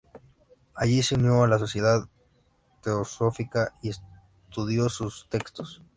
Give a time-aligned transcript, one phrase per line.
[0.73, 2.09] Allí se unió a la Sociedad
[2.81, 5.83] Teosófica y estudió sus textos.